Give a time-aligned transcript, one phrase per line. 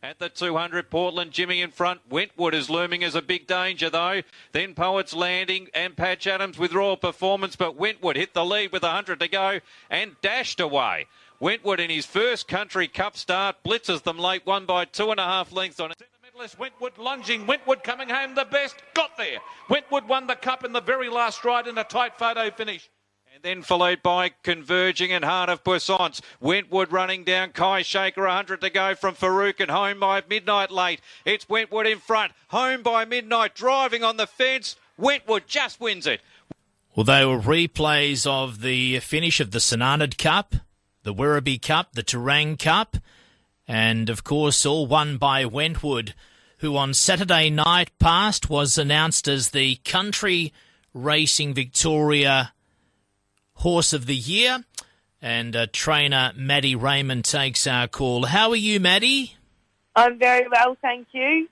[0.00, 2.00] At the 200, Portland Jimmy in front.
[2.08, 4.22] Wentwood is looming as a big danger, though.
[4.52, 8.84] Then Poets Landing and Patch Adams with Royal Performance, but Wentwood hit the lead with
[8.84, 9.58] 100 to go
[9.90, 11.06] and dashed away.
[11.40, 15.24] Wentwood in his first Country Cup start blitzes them late, won by two and a
[15.24, 16.00] half lengths on it.
[16.56, 17.48] Wentwood lunging.
[17.48, 18.76] Wentwood coming home the best.
[18.94, 19.38] Got there.
[19.68, 22.88] Wentwood won the cup in the very last ride in a tight photo finish.
[23.42, 26.20] Then followed by Converging and Heart of Puissance.
[26.40, 27.50] Wentwood running down.
[27.50, 31.00] Kai Shaker, 100 to go from Farouk and home by midnight late.
[31.24, 32.32] It's Wentwood in front.
[32.48, 33.54] Home by midnight.
[33.54, 34.76] Driving on the fence.
[34.96, 36.20] Wentwood just wins it.
[36.94, 40.56] Well, they were replays of the finish of the St Arnaud Cup,
[41.04, 42.96] the Werribee Cup, the Terang Cup,
[43.68, 46.14] and of course, all won by Wentwood,
[46.58, 50.52] who on Saturday night past was announced as the Country
[50.92, 52.52] Racing Victoria
[53.58, 54.64] Horse of the Year.
[55.20, 58.26] And uh, trainer Maddie Raymond takes our call.
[58.26, 59.36] How are you, Maddie?
[59.96, 61.48] I'm very well, thank you.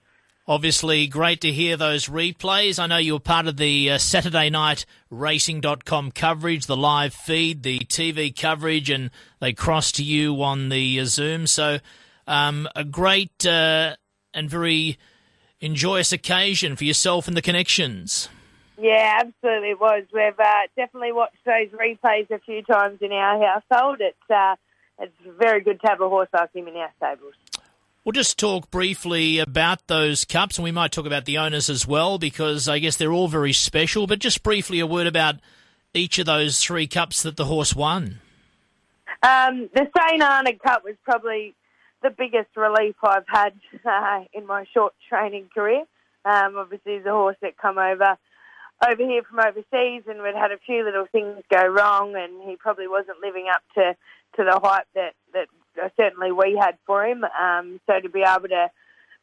[0.48, 2.78] Obviously, great to hear those replays.
[2.78, 7.64] I know you were part of the uh, Saturday night racing.com coverage, the live feed,
[7.64, 9.10] the TV coverage, and
[9.40, 11.48] they crossed to you on the uh, Zoom.
[11.48, 11.78] So,
[12.28, 13.96] um, a great uh,
[14.32, 14.96] and very
[15.60, 18.28] enjoyous occasion for yourself and the connections.
[18.78, 20.04] Yeah, absolutely it was.
[20.12, 23.98] We've uh, definitely watched those replays a few times in our household.
[24.00, 24.56] It's uh,
[24.98, 27.34] it's very good to have a horse like him in our stables.
[28.04, 31.86] We'll just talk briefly about those cups, and we might talk about the owners as
[31.86, 34.06] well, because I guess they're all very special.
[34.06, 35.36] But just briefly, a word about
[35.92, 38.20] each of those three cups that the horse won.
[39.22, 41.54] Um, the St Arnaud Cup was probably
[42.02, 43.54] the biggest relief I've had
[43.84, 45.82] uh, in my short training career.
[46.24, 48.16] Um, obviously, the horse that come over
[48.84, 52.56] over here from overseas, and we'd had a few little things go wrong, and he
[52.56, 53.96] probably wasn't living up to,
[54.36, 55.48] to the hype that that
[55.96, 57.24] certainly we had for him.
[57.24, 58.70] Um, so to be able to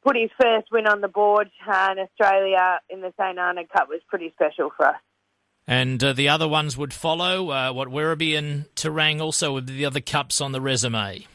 [0.04, 3.90] put his first win on the board uh, in Australia in the St Arnaud Cup
[3.90, 4.96] was pretty special for us.
[5.66, 7.50] And uh, the other ones would follow.
[7.50, 11.25] Uh, what Werribee and Terang also with the other cups on the resume.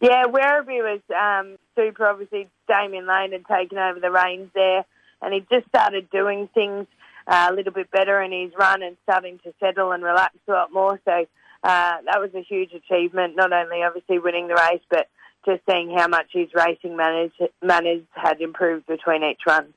[0.00, 2.06] Yeah, Werribee was um, super.
[2.06, 4.84] Obviously, Damian Lane had taken over the reins there,
[5.22, 6.86] and he just started doing things
[7.26, 10.52] uh, a little bit better in his run and starting to settle and relax a
[10.52, 11.00] lot more.
[11.04, 13.36] So uh, that was a huge achievement.
[13.36, 15.08] Not only obviously winning the race, but
[15.44, 17.32] just seeing how much his racing manners,
[17.62, 19.72] manners had improved between each run.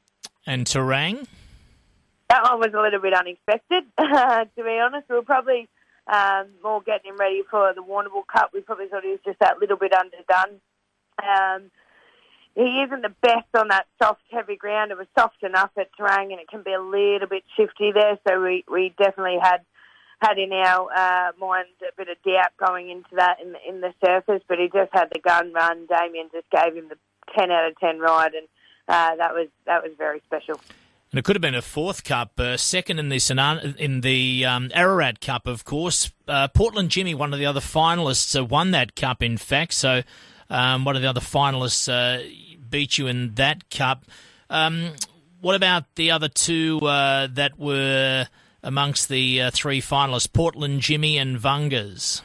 [0.46, 1.28] And Terang?
[2.30, 5.08] That one was a little bit unexpected, to be honest.
[5.10, 5.70] We were probably
[6.08, 8.52] um, more getting him ready for the Warrnambool Cup.
[8.54, 10.60] We probably thought he was just that little bit underdone.
[11.24, 11.72] Um,
[12.58, 14.90] he isn't the best on that soft, heavy ground.
[14.90, 18.18] It was soft enough at Terang, and it can be a little bit shifty there.
[18.28, 19.60] So we, we definitely had
[20.20, 23.82] had in our uh, mind a bit of doubt going into that in the, in
[23.82, 24.42] the surface.
[24.48, 25.86] But he just had the gun run.
[25.86, 26.98] Damian just gave him the
[27.38, 28.48] ten out of ten ride, and
[28.88, 30.60] uh, that was that was very special.
[31.12, 34.72] And it could have been a fourth cup, uh, second in the in the um,
[34.74, 36.12] Ararat Cup, of course.
[36.28, 39.22] Uh, Portland Jimmy, one of the other finalists, uh, won that cup.
[39.22, 40.02] In fact, so
[40.50, 42.28] um, one of the other finalists uh,
[42.70, 44.06] beat you in that cup.
[44.50, 44.94] Um,
[45.42, 48.28] what about the other two uh, that were
[48.64, 52.22] amongst the uh, three finalists, Portland Jimmy and Vungas?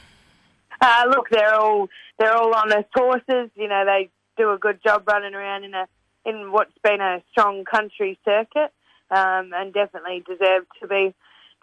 [0.81, 1.89] Uh, look, they're all
[2.19, 3.51] they're all honest horses.
[3.55, 5.87] You know, they do a good job running around in a
[6.25, 8.73] in what's been a strong country circuit,
[9.11, 11.15] um, and definitely deserve to be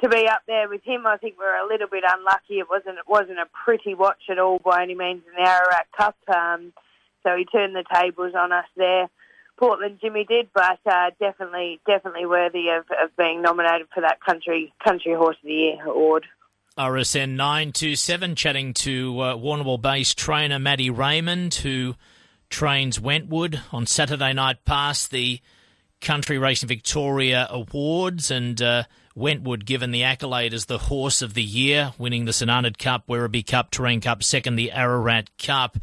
[0.01, 1.05] to be up there with him.
[1.05, 2.59] I think we're a little bit unlucky.
[2.59, 5.87] It wasn't it wasn't a pretty watch at all by any means in the Ararat
[5.97, 6.15] Cup.
[6.33, 6.73] Um,
[7.23, 9.09] so he turned the tables on us there.
[9.57, 14.73] Portland Jimmy did, but uh, definitely, definitely worthy of, of being nominated for that country
[14.83, 16.25] country horse of the year award.
[16.77, 21.95] RSN nine two seven chatting to uh, Warrnambool-based trainer Maddie Raymond, who
[22.49, 25.41] trains Wentwood on Saturday night past the
[25.99, 31.43] Country Racing Victoria Awards, and uh, Wentwood given the accolade as the horse of the
[31.43, 35.77] year, winning the St Cup, Werribee Cup, Terang Cup, second the Ararat Cup.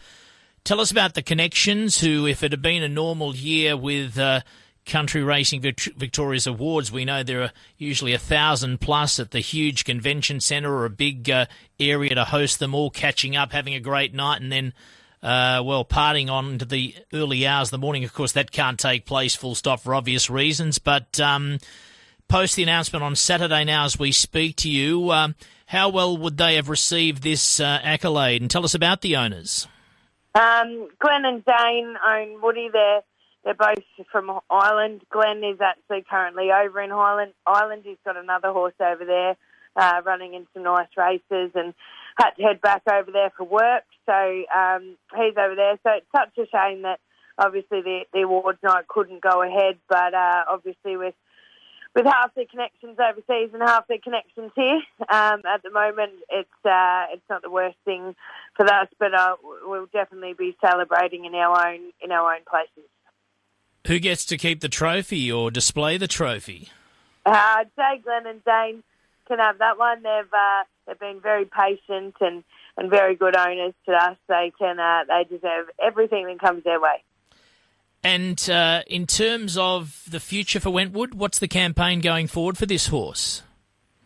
[0.67, 4.41] Tell us about the connections who, if it had been a normal year with uh,
[4.85, 9.85] Country Racing Victoria's Awards, we know there are usually a thousand plus at the huge
[9.85, 11.47] convention centre or a big uh,
[11.79, 14.73] area to host them all, catching up, having a great night, and then,
[15.23, 18.03] uh, well, partying on into the early hours of the morning.
[18.03, 20.81] Of course, that can't take place full stop for obvious reasons.
[20.81, 21.59] But um,
[22.27, 25.37] post the announcement on Saturday now as we speak to you, um,
[25.67, 28.43] how well would they have received this uh, accolade?
[28.43, 29.69] And tell us about the owners.
[30.37, 32.69] Um, Glenn and Dane own Woody.
[32.71, 33.01] They're
[33.43, 35.03] they're both from Ireland.
[35.09, 37.83] Glenn is actually currently over in Highland Island.
[37.85, 39.37] He's got another horse over there
[39.77, 41.73] uh, running in some nice races and
[42.19, 43.85] had to head back over there for work.
[44.05, 45.79] So um, he's over there.
[45.85, 46.99] So it's such a shame that
[47.39, 51.15] obviously the, the awards night couldn't go ahead, but uh, obviously with
[51.97, 56.49] with half their connections overseas and half their connections here, um, at the moment it's
[56.65, 58.15] uh, it's not the worst thing
[58.55, 62.89] for us, but uh, we'll definitely be celebrating in our own in our own places.
[63.87, 66.69] Who gets to keep the trophy or display the trophy?
[67.25, 68.83] Uh, I'd say Glenn and Dane
[69.27, 70.03] can have that one.
[70.03, 72.45] They've uh, they've been very patient and,
[72.77, 74.19] and very good owners to us.
[74.29, 77.03] They can uh, they deserve everything that comes their way.
[78.07, 82.65] And uh, in terms of the future for Wentwood, what's the campaign going forward for
[82.65, 83.43] this horse?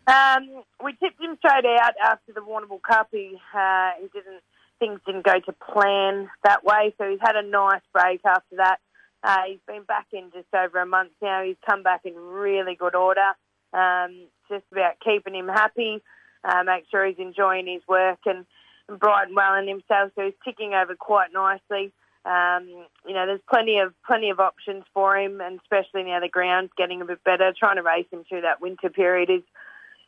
[0.07, 3.09] Um, we tipped him straight out after the Warrnambool Cup.
[3.11, 4.41] He, uh, he didn't
[4.79, 8.79] things didn't go to plan that way, so he's had a nice break after that.
[9.23, 11.43] Uh, he's been back in just over a month now.
[11.43, 13.35] He's come back in really good order.
[13.71, 16.01] Um, just about keeping him happy,
[16.43, 18.47] uh, make sure he's enjoying his work and,
[18.89, 20.11] and bright and well in himself.
[20.15, 21.93] So he's ticking over quite nicely.
[22.23, 22.67] Um,
[23.07, 26.71] you know, there's plenty of plenty of options for him, and especially now the ground's
[26.77, 27.51] getting a bit better.
[27.57, 29.43] Trying to race him through that winter period is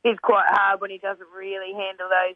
[0.04, 2.36] is quite hard when he doesn't really handle those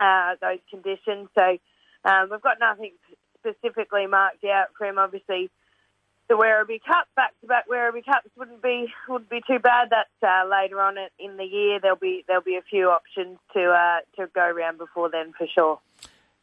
[0.00, 1.28] uh, those conditions.
[1.34, 1.58] So
[2.04, 2.92] um, we've got nothing
[3.38, 4.98] specifically marked out for him.
[4.98, 5.50] Obviously,
[6.28, 9.90] the Werribee Cup, back-to-back Werribee Cups wouldn't be wouldn't be too bad.
[9.90, 11.78] That's uh, later on in the year.
[11.80, 15.46] There'll be there'll be a few options to uh, to go around before then for
[15.46, 15.78] sure.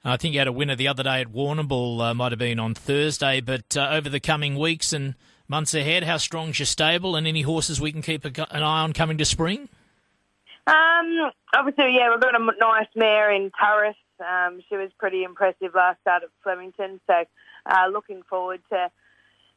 [0.05, 2.59] I think you had a winner the other day at Warrnambool, uh, might have been
[2.59, 5.15] on Thursday, but uh, over the coming weeks and
[5.47, 8.91] months ahead, how strong's your stable and any horses we can keep an eye on
[8.91, 9.69] coming to spring?
[10.67, 13.95] Um, obviously, yeah, we've got a nice mare in Turris.
[14.19, 17.23] Um, she was pretty impressive last start at Flemington, so
[17.65, 18.91] uh, looking forward to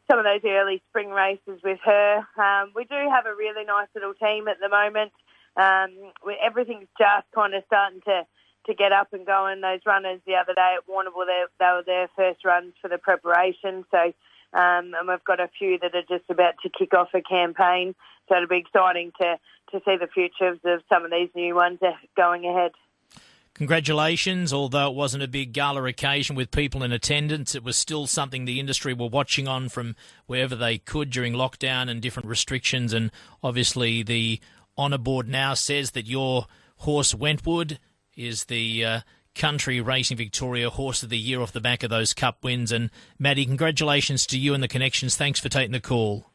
[0.09, 2.19] some of those early spring races with her.
[2.39, 5.13] Um, we do have a really nice little team at the moment.
[5.57, 6.13] Um,
[6.45, 8.27] everything's just kind of starting to,
[8.67, 9.61] to get up and going.
[9.61, 12.99] Those runners the other day at Warrnambool, they, they were their first runs for the
[12.99, 13.85] preparation.
[13.91, 13.99] So,
[14.53, 17.95] um, and we've got a few that are just about to kick off a campaign.
[18.29, 19.39] So it'll be exciting to,
[19.73, 21.79] to see the futures of some of these new ones
[22.17, 22.73] going ahead.
[23.55, 28.07] Congratulations, although it wasn't a big gala occasion with people in attendance, it was still
[28.07, 29.97] something the industry were watching on from
[30.27, 32.93] wherever they could during lockdown and different restrictions.
[32.93, 33.11] And
[33.43, 34.41] obviously, the
[34.77, 36.47] honour board now says that your
[36.81, 37.79] horse Wentwood
[38.17, 39.01] is the uh,
[39.35, 42.73] Country Racing Victoria Horse of the Year off the back of those Cup wins.
[42.73, 45.17] And Maddie, congratulations to you and the connections.
[45.17, 46.31] Thanks for taking the call.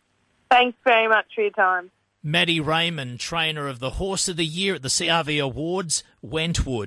[0.50, 1.92] Thanks very much for your time.
[2.24, 6.80] Maddie Raymond, trainer of the Horse of the Year at the CRV Awards, Wentwood.